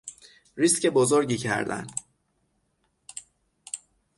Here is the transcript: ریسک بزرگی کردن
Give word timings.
ریسک 0.57 0.85
بزرگی 0.85 1.37
کردن 1.37 1.87